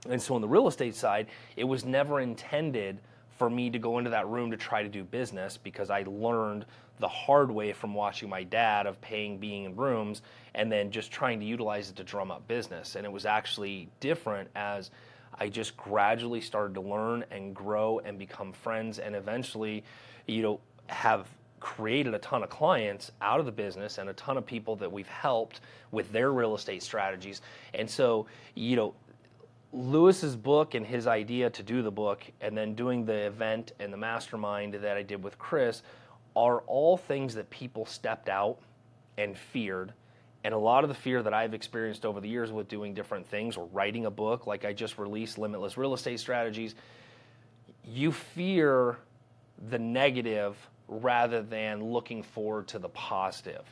And 0.08 0.20
so 0.20 0.34
on 0.34 0.42
the 0.42 0.48
real 0.48 0.68
estate 0.68 0.94
side, 0.94 1.28
it 1.56 1.64
was 1.64 1.84
never 1.84 2.20
intended 2.20 2.98
for 3.38 3.50
me 3.50 3.71
to 3.71 3.79
go 3.79 3.99
into 3.99 4.11
that 4.11 4.29
room 4.29 4.50
to 4.50 4.57
try 4.57 4.83
to 4.83 4.88
do 4.88 5.05
business 5.05 5.57
because 5.57 5.91
I 5.91 6.05
learned 6.07 6.67
the 7.00 7.09
hard 7.09 7.50
way 7.50 7.73
from 7.73 7.95
watching 7.95 8.29
my 8.29 8.45
dad 8.45 8.87
of 8.87 9.00
paying 9.00 9.38
being 9.38 9.64
in 9.64 9.76
rooms 9.76 10.23
and 10.55 10.71
then 10.71 10.91
just 10.91 11.11
trying 11.11 11.41
to 11.41 11.47
utilize 11.47 11.91
it 11.91 11.97
to 11.97 12.05
drum 12.05 12.31
up 12.31 12.47
business. 12.47 12.95
And 12.95 13.05
it 13.05 13.12
was 13.12 13.26
actually 13.26 13.88
different 14.00 14.49
as 14.55 14.91
I 15.38 15.49
just 15.49 15.76
gradually 15.76 16.41
started 16.41 16.75
to 16.75 16.81
learn 16.81 17.25
and 17.31 17.55
grow 17.55 18.00
and 18.05 18.19
become 18.19 18.53
friends 18.53 19.00
and 19.00 19.17
eventually, 19.17 19.83
you 20.26 20.43
know, 20.43 20.61
have 20.87 21.26
created 21.59 22.14
a 22.14 22.19
ton 22.19 22.43
of 22.43 22.50
clients 22.50 23.11
out 23.23 23.41
of 23.41 23.47
the 23.47 23.53
business 23.53 23.99
and 23.99 24.11
a 24.11 24.12
ton 24.12 24.37
of 24.37 24.45
people 24.45 24.76
that 24.76 24.93
we've 24.93 25.09
helped 25.09 25.61
with 25.91 26.12
their 26.12 26.31
real 26.31 26.55
estate 26.55 26.83
strategies. 26.83 27.41
And 27.73 27.88
so, 27.88 28.26
you 28.55 28.76
know, 28.76 28.95
Lewis's 29.75 30.37
book 30.37 30.75
and 30.75 30.87
his 30.87 31.07
idea 31.07 31.50
to 31.50 31.62
do 31.62 31.83
the 31.83 31.90
book 31.90 32.25
and 32.40 32.57
then 32.57 32.75
doing 32.75 33.04
the 33.04 33.26
event 33.26 33.73
and 33.81 33.93
the 33.93 33.97
mastermind 33.97 34.75
that 34.75 34.97
I 34.97 35.02
did 35.02 35.23
with 35.23 35.38
Chris 35.38 35.83
are 36.37 36.61
all 36.66 36.97
things 36.97 37.35
that 37.35 37.50
people 37.50 37.85
stepped 37.85 38.28
out 38.28 38.59
and 39.19 39.37
feared 39.37 39.93
and 40.45 40.52
a 40.52 40.59
lot 40.59 40.85
of 40.85 40.88
the 40.88 40.95
fear 40.95 41.23
that 41.23 41.33
I've 41.33 41.54
experienced 41.54 42.04
over 42.04 42.21
the 42.21 42.28
years 42.28 42.52
with 42.52 42.69
doing 42.69 42.93
different 42.93 43.26
things 43.26 43.57
or 43.57 43.66
writing 43.73 44.04
a 44.04 44.11
book, 44.11 44.47
like 44.47 44.66
I 44.66 44.75
just 44.75 44.99
released 44.99 45.38
Limitless 45.38 45.78
Real 45.78 45.95
Estate 45.95 46.21
Strategies, 46.21 46.75
you 47.83 48.12
fear 48.12 48.99
the 49.71 49.78
negative 49.78 50.57
rather 50.87 51.43
than 51.43 51.83
looking 51.83 52.23
forward 52.23 52.69
to 52.69 52.78
the 52.78 52.90
positive. 52.90 53.64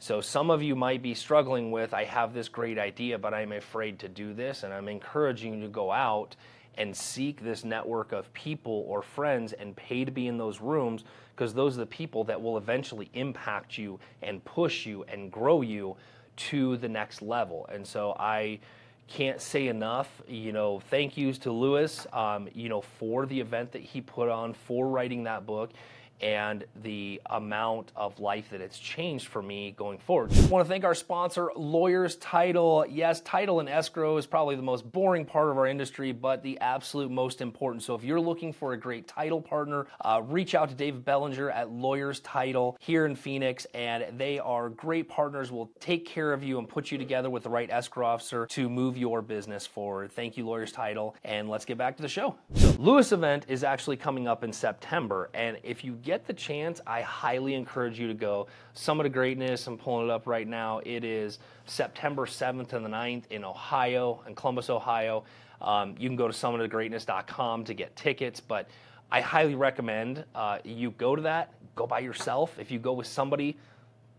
So 0.00 0.20
some 0.20 0.50
of 0.50 0.62
you 0.62 0.76
might 0.76 1.02
be 1.02 1.12
struggling 1.12 1.72
with, 1.72 1.92
I 1.92 2.04
have 2.04 2.32
this 2.32 2.48
great 2.48 2.78
idea, 2.78 3.18
but 3.18 3.34
I'm 3.34 3.52
afraid 3.52 3.98
to 4.00 4.08
do 4.08 4.32
this. 4.32 4.62
And 4.62 4.72
I'm 4.72 4.88
encouraging 4.88 5.54
you 5.54 5.62
to 5.62 5.68
go 5.68 5.90
out 5.90 6.36
and 6.76 6.96
seek 6.96 7.42
this 7.42 7.64
network 7.64 8.12
of 8.12 8.32
people 8.32 8.84
or 8.86 9.02
friends 9.02 9.52
and 9.52 9.74
pay 9.74 10.04
to 10.04 10.12
be 10.12 10.28
in 10.28 10.38
those 10.38 10.60
rooms 10.60 11.02
because 11.34 11.52
those 11.52 11.74
are 11.76 11.80
the 11.80 11.86
people 11.86 12.22
that 12.24 12.40
will 12.40 12.56
eventually 12.56 13.10
impact 13.14 13.76
you 13.76 13.98
and 14.22 14.44
push 14.44 14.86
you 14.86 15.04
and 15.04 15.32
grow 15.32 15.62
you 15.62 15.96
to 16.36 16.76
the 16.76 16.88
next 16.88 17.20
level. 17.20 17.66
And 17.72 17.84
so 17.84 18.14
I 18.20 18.60
can't 19.08 19.40
say 19.40 19.66
enough, 19.66 20.22
you 20.28 20.52
know, 20.52 20.78
thank 20.90 21.16
yous 21.16 21.38
to 21.38 21.50
Lewis, 21.50 22.06
um, 22.12 22.48
you 22.54 22.68
know, 22.68 22.82
for 22.82 23.26
the 23.26 23.40
event 23.40 23.72
that 23.72 23.82
he 23.82 24.00
put 24.00 24.28
on, 24.28 24.52
for 24.52 24.86
writing 24.86 25.24
that 25.24 25.46
book 25.46 25.70
and 26.20 26.64
the 26.82 27.20
amount 27.26 27.92
of 27.96 28.18
life 28.18 28.50
that 28.50 28.60
it's 28.60 28.78
changed 28.78 29.28
for 29.28 29.42
me 29.42 29.72
going 29.72 29.98
forward. 29.98 30.32
I 30.32 30.46
want 30.46 30.64
to 30.64 30.68
thank 30.68 30.84
our 30.84 30.94
sponsor, 30.94 31.50
Lawyers 31.56 32.16
Title. 32.16 32.84
Yes, 32.88 33.20
title 33.20 33.60
and 33.60 33.68
escrow 33.68 34.16
is 34.16 34.26
probably 34.26 34.56
the 34.56 34.62
most 34.62 34.90
boring 34.90 35.24
part 35.24 35.50
of 35.50 35.58
our 35.58 35.66
industry, 35.66 36.12
but 36.12 36.42
the 36.42 36.58
absolute 36.60 37.10
most 37.10 37.40
important. 37.40 37.82
So 37.82 37.94
if 37.94 38.02
you're 38.02 38.20
looking 38.20 38.52
for 38.52 38.72
a 38.72 38.76
great 38.76 39.06
title 39.06 39.40
partner, 39.40 39.86
uh, 40.00 40.22
reach 40.24 40.54
out 40.54 40.68
to 40.70 40.74
David 40.74 41.04
Bellinger 41.04 41.50
at 41.50 41.70
Lawyers 41.70 42.20
Title 42.20 42.76
here 42.80 43.06
in 43.06 43.14
Phoenix, 43.14 43.66
and 43.74 44.18
they 44.18 44.38
are 44.38 44.68
great 44.68 45.08
partners. 45.08 45.52
Will 45.52 45.70
take 45.80 46.06
care 46.06 46.32
of 46.32 46.42
you 46.42 46.58
and 46.58 46.68
put 46.68 46.90
you 46.90 46.98
together 46.98 47.30
with 47.30 47.42
the 47.42 47.50
right 47.50 47.70
escrow 47.70 48.06
officer 48.06 48.46
to 48.46 48.68
move 48.68 48.96
your 48.96 49.22
business 49.22 49.66
forward. 49.66 50.12
Thank 50.12 50.36
you, 50.36 50.46
Lawyers 50.46 50.72
Title, 50.72 51.14
and 51.24 51.48
let's 51.48 51.64
get 51.64 51.78
back 51.78 51.96
to 51.96 52.02
the 52.02 52.08
show. 52.08 52.36
So, 52.54 52.67
Lewis 52.80 53.10
event 53.10 53.44
is 53.48 53.64
actually 53.64 53.96
coming 53.96 54.28
up 54.28 54.44
in 54.44 54.52
September, 54.52 55.30
and 55.34 55.58
if 55.64 55.82
you 55.82 55.94
get 55.94 56.28
the 56.28 56.32
chance, 56.32 56.80
I 56.86 57.00
highly 57.00 57.54
encourage 57.54 57.98
you 57.98 58.06
to 58.06 58.14
go. 58.14 58.46
Summit 58.72 59.04
of 59.04 59.12
Greatness, 59.12 59.66
I'm 59.66 59.76
pulling 59.76 60.06
it 60.06 60.12
up 60.12 60.28
right 60.28 60.46
now. 60.46 60.80
It 60.84 61.02
is 61.02 61.40
September 61.66 62.24
7th 62.24 62.74
and 62.74 62.84
the 62.84 62.88
9th 62.88 63.24
in 63.30 63.42
Ohio, 63.42 64.22
in 64.28 64.36
Columbus, 64.36 64.70
Ohio. 64.70 65.24
Um, 65.60 65.96
you 65.98 66.08
can 66.08 66.14
go 66.14 66.28
to 66.28 66.32
summitofgreatness.com 66.32 67.64
to 67.64 67.74
get 67.74 67.96
tickets, 67.96 68.38
but 68.38 68.68
I 69.10 69.22
highly 69.22 69.56
recommend 69.56 70.24
uh, 70.36 70.58
you 70.62 70.92
go 70.92 71.16
to 71.16 71.22
that, 71.22 71.54
go 71.74 71.84
by 71.84 71.98
yourself. 71.98 72.60
If 72.60 72.70
you 72.70 72.78
go 72.78 72.92
with 72.92 73.08
somebody, 73.08 73.56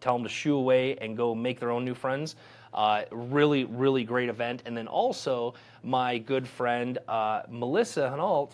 tell 0.01 0.15
them 0.15 0.23
to 0.23 0.29
shoo 0.29 0.57
away 0.57 0.97
and 0.97 1.15
go 1.15 1.33
make 1.33 1.61
their 1.61 1.71
own 1.71 1.85
new 1.85 1.95
friends. 1.95 2.35
Uh, 2.73 3.03
really, 3.11 3.63
really 3.65 4.03
great 4.03 4.29
event. 4.29 4.63
And 4.65 4.75
then 4.77 4.87
also, 4.87 5.55
my 5.83 6.17
good 6.17 6.47
friend 6.47 6.97
uh, 7.07 7.43
Melissa 7.49 8.09
Henault 8.09 8.51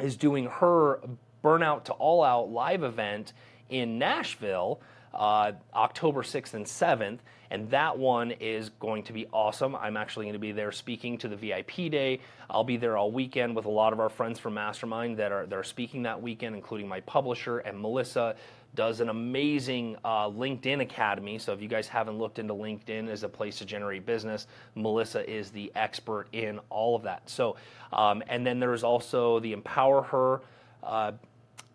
is 0.00 0.16
doing 0.16 0.46
her 0.46 1.00
Burnout 1.42 1.84
to 1.84 1.92
All 1.94 2.22
Out 2.22 2.50
live 2.50 2.82
event 2.82 3.32
in 3.68 3.98
Nashville. 3.98 4.80
Uh, 5.14 5.52
October 5.74 6.22
6th 6.22 6.52
and 6.52 6.66
7th, 6.66 7.18
and 7.50 7.70
that 7.70 7.98
one 7.98 8.30
is 8.30 8.68
going 8.78 9.02
to 9.04 9.12
be 9.12 9.26
awesome. 9.32 9.74
I'm 9.74 9.96
actually 9.96 10.26
going 10.26 10.34
to 10.34 10.38
be 10.38 10.52
there 10.52 10.70
speaking 10.70 11.16
to 11.18 11.28
the 11.28 11.36
VIP 11.36 11.90
day. 11.90 12.20
I'll 12.50 12.62
be 12.62 12.76
there 12.76 12.96
all 12.96 13.10
weekend 13.10 13.56
with 13.56 13.64
a 13.64 13.70
lot 13.70 13.94
of 13.94 14.00
our 14.00 14.10
friends 14.10 14.38
from 14.38 14.54
Mastermind 14.54 15.16
that 15.16 15.32
are 15.32 15.46
that 15.46 15.58
are 15.58 15.64
speaking 15.64 16.02
that 16.02 16.20
weekend, 16.20 16.54
including 16.54 16.86
my 16.86 17.00
publisher 17.00 17.58
and 17.60 17.80
Melissa 17.80 18.36
does 18.74 19.00
an 19.00 19.08
amazing 19.08 19.96
uh, 20.04 20.28
LinkedIn 20.28 20.80
Academy. 20.82 21.38
So 21.38 21.52
if 21.52 21.60
you 21.60 21.68
guys 21.68 21.88
haven't 21.88 22.18
looked 22.18 22.38
into 22.38 22.54
LinkedIn 22.54 23.08
as 23.08 23.22
a 23.22 23.28
place 23.28 23.58
to 23.58 23.64
generate 23.64 24.06
business, 24.06 24.46
Melissa 24.74 25.28
is 25.28 25.50
the 25.50 25.72
expert 25.74 26.28
in 26.32 26.60
all 26.70 26.94
of 26.94 27.02
that. 27.02 27.28
So, 27.28 27.56
um, 27.92 28.22
and 28.28 28.46
then 28.46 28.60
there's 28.60 28.84
also 28.84 29.40
the 29.40 29.52
Empower 29.52 30.02
Her. 30.02 30.40
Uh, 30.82 31.12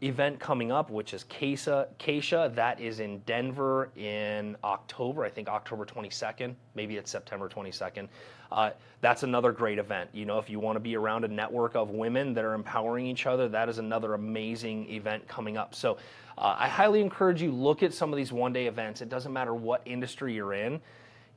event 0.04 0.40
coming 0.40 0.72
up, 0.72 0.90
which 0.90 1.14
is 1.14 1.24
Keisha. 1.26 1.88
Keisha, 2.00 2.54
that 2.56 2.80
is 2.80 3.00
in 3.00 3.20
Denver 3.20 3.90
in 3.96 4.58
October. 4.64 5.24
I 5.24 5.30
think 5.30 5.48
October 5.48 5.86
22nd. 5.86 6.56
Maybe 6.76 6.98
it's 6.98 7.10
September 7.10 7.48
22nd. 7.48 8.08
Uh, 8.52 8.72
that's 9.02 9.24
another 9.24 9.52
great 9.52 9.80
event. 9.80 10.10
You 10.14 10.26
know, 10.26 10.38
if 10.38 10.50
you 10.50 10.60
want 10.60 10.76
to 10.76 10.80
be 10.80 10.96
around 10.96 11.24
a 11.24 11.28
network 11.28 11.76
of 11.76 11.90
women 11.90 12.34
that 12.34 12.44
are 12.46 12.54
empowering 12.54 13.08
each 13.08 13.26
other, 13.26 13.48
that 13.50 13.70
is 13.70 13.78
another 13.78 14.14
amazing 14.14 14.90
event 14.92 15.28
coming 15.28 15.58
up. 15.58 15.74
So, 15.74 15.98
uh, 16.38 16.56
I 16.58 16.68
highly 16.68 17.02
encourage 17.02 17.42
you 17.42 17.52
look 17.52 17.84
at 17.84 17.94
some 17.94 18.12
of 18.12 18.18
these 18.18 18.32
one-day 18.32 18.68
events. 18.68 19.02
It 19.02 19.10
doesn't 19.10 19.32
matter 19.32 19.54
what 19.54 19.82
industry 19.86 20.34
you're 20.34 20.54
in 20.54 20.82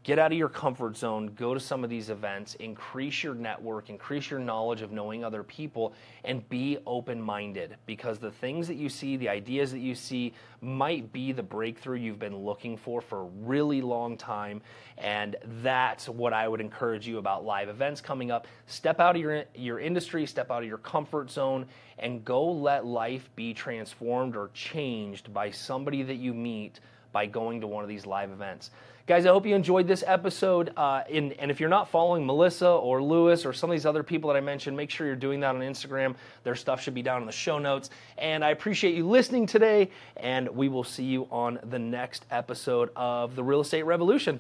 get 0.07 0.21
out 0.21 0.31
of 0.31 0.39
your 0.39 0.49
comfort 0.49 0.97
zone, 0.97 1.27
go 1.35 1.53
to 1.53 1.59
some 1.59 1.83
of 1.83 1.91
these 1.91 2.11
events, 2.11 2.55
increase 2.61 3.25
your 3.25 3.35
network, 3.35 3.91
increase 3.91 4.31
your 4.31 4.39
knowledge 4.39 4.81
of 4.81 4.93
knowing 4.93 5.25
other 5.25 5.43
people, 5.43 5.93
and 6.23 6.49
be 6.49 6.79
open 6.87 7.21
minded 7.21 7.77
because 7.87 8.21
the 8.21 8.31
things 8.31 8.69
that 8.69 8.77
you 8.77 8.89
see, 8.89 9.17
the 9.17 9.29
ideas 9.29 9.73
that 9.73 9.81
you 9.81 9.97
see, 9.97 10.33
might 10.61 11.13
be 11.13 11.33
the 11.33 11.43
breakthrough 11.43 11.99
you've 11.99 12.21
been 12.21 12.37
looking 12.37 12.77
for 12.77 13.01
for 13.01 13.23
a 13.23 13.29
really 13.43 13.83
long 13.83 14.17
time. 14.17 14.63
And 14.97 15.35
that's 15.61 16.09
what 16.09 16.33
I 16.33 16.47
would 16.47 16.61
encourage 16.61 17.09
you 17.09 17.19
about 17.19 17.45
live 17.45 17.69
events 17.69 18.01
coming 18.01 18.31
up. 18.31 18.47
Step 18.67 19.01
out 19.01 19.17
of 19.17 19.21
your, 19.21 19.43
your 19.57 19.81
industry, 19.81 20.25
step 20.25 20.53
out 20.53 20.63
of 20.63 20.69
your 20.69 20.79
comfort 20.79 21.33
zone, 21.33 21.67
and 21.99 22.25
go 22.25 22.49
let 22.49 22.87
life 22.87 23.29
be 23.35 23.53
transformed 23.53 24.37
or 24.37 24.51
changed 24.55 25.35
by 25.35 25.51
somebody 25.51 26.05
that 26.05 26.17
you 26.17 26.33
meet 26.33 26.79
by 27.17 27.25
going 27.25 27.63
to 27.63 27.67
one 27.67 27.83
of 27.83 27.89
these 27.89 28.05
live 28.05 28.31
events. 28.31 28.71
Guys, 29.07 29.25
I 29.25 29.31
hope 29.31 29.47
you 29.47 29.55
enjoyed 29.55 29.89
this 29.89 30.05
episode. 30.07 30.71
Uh, 30.77 31.03
in, 31.09 31.33
and 31.33 31.51
if 31.51 31.61
you're 31.61 31.71
not 31.71 31.89
following 31.89 32.27
Melissa 32.27 32.69
or 32.69 33.03
Lewis 33.03 33.47
or 33.47 33.55
some 33.55 33.71
of 33.71 33.75
these 33.75 33.87
other 33.87 34.03
people 34.03 34.29
that 34.29 34.37
I 34.37 34.43
mentioned, 34.43 34.77
make 34.77 34.91
sure 34.91 35.07
you're 35.07 35.17
doing 35.17 35.41
that 35.41 35.55
on 35.55 35.63
Instagram. 35.63 36.15
Their 36.45 36.55
stuff 36.55 36.83
should 36.83 36.93
be 36.93 37.01
down 37.01 37.23
in 37.23 37.27
the 37.27 37.33
show 37.33 37.59
notes. 37.59 37.89
And 38.19 38.45
I 38.45 38.51
appreciate 38.51 38.95
you 38.95 39.09
listening 39.09 39.47
today, 39.47 39.89
and 40.19 40.47
we 40.51 40.69
will 40.69 40.85
see 40.85 41.05
you 41.05 41.27
on 41.31 41.59
the 41.71 41.79
next 41.79 42.27
episode 42.31 42.91
of 42.95 43.35
The 43.35 43.43
Real 43.43 43.63
Estate 43.63 43.85
Revolution. 43.85 44.39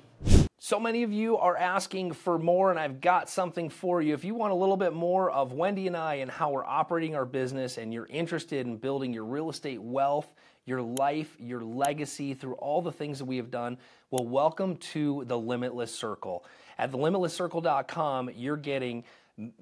So 0.59 0.79
many 0.79 1.03
of 1.03 1.11
you 1.11 1.39
are 1.39 1.57
asking 1.57 2.13
for 2.13 2.39
more, 2.39 2.71
and 2.71 2.79
I've 2.79 3.01
got 3.01 3.31
something 3.31 3.71
for 3.71 4.03
you. 4.03 4.13
If 4.13 4.23
you 4.23 4.35
want 4.35 4.53
a 4.53 4.57
little 4.57 4.77
bit 4.77 4.93
more 4.93 5.31
of 5.31 5.55
Wendy 5.55 5.87
and 5.87 5.97
I 5.97 6.17
and 6.17 6.31
how 6.31 6.51
we're 6.51 6.67
operating 6.67 7.15
our 7.15 7.25
business, 7.25 7.79
and 7.79 7.95
you're 7.95 8.09
interested 8.09 8.67
in 8.67 8.77
building 8.77 9.15
your 9.15 9.25
real 9.25 9.49
estate 9.49 9.81
wealth, 9.81 10.29
your 10.67 10.83
life, 10.83 11.35
your 11.39 11.63
legacy 11.63 12.35
through 12.35 12.55
all 12.55 12.83
the 12.83 12.93
things 12.93 13.19
that 13.19 13.25
we 13.25 13.37
have 13.37 13.51
done, 13.51 13.79
well, 14.11 14.27
welcome 14.27 14.77
to 14.77 15.25
the 15.27 15.39
Limitless 15.39 15.95
Circle. 15.95 16.45
At 16.77 16.91
thelimitlesscircle.com, 16.93 18.31
you're 18.35 18.57
getting 18.57 19.05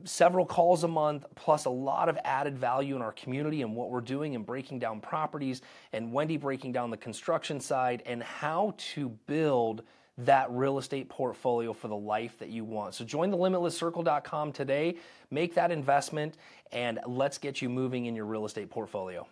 several 0.05 0.47
calls 0.47 0.85
a 0.85 0.89
month, 0.89 1.27
plus 1.35 1.67
a 1.67 1.71
lot 1.71 2.09
of 2.09 2.17
added 2.25 2.57
value 2.57 2.97
in 2.97 3.03
our 3.03 3.13
community 3.13 3.63
and 3.63 3.75
what 3.75 3.91
we're 3.91 4.01
doing 4.01 4.35
and 4.35 4.47
breaking 4.47 4.79
down 4.79 5.01
properties, 5.01 5.63
and 5.93 6.13
Wendy 6.13 6.37
breaking 6.37 6.73
down 6.73 6.91
the 6.91 6.97
construction 6.97 7.61
side 7.61 8.03
and 8.07 8.23
how 8.23 8.75
to 8.79 9.11
build 9.27 9.83
that 10.17 10.51
real 10.51 10.79
estate 10.79 11.09
portfolio 11.09 11.73
for 11.73 11.89
the 11.89 11.97
life 11.97 12.39
that 12.39 12.49
you 12.49 12.65
want. 12.65 12.95
So 12.95 13.05
join 13.05 13.31
the 13.31 13.37
limitlesscircle.com 13.37 14.53
today, 14.53 14.97
make 15.31 15.55
that 15.55 15.73
investment, 15.73 16.37
and 16.73 17.01
let's 17.07 17.37
get 17.37 17.61
you 17.61 17.69
moving 17.69 18.07
in 18.07 18.15
your 18.15 18.27
real 18.27 18.47
estate 18.47 18.71
portfolio. 18.71 19.27